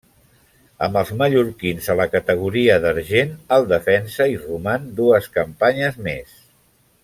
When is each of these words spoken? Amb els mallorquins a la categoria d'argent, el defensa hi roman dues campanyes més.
Amb 0.85 0.95
els 1.01 1.11
mallorquins 1.19 1.89
a 1.93 1.95
la 1.99 2.07
categoria 2.15 2.79
d'argent, 2.87 3.37
el 3.59 3.69
defensa 3.75 4.27
hi 4.33 4.41
roman 4.49 4.89
dues 5.03 5.29
campanyes 5.39 6.05
més. 6.11 6.37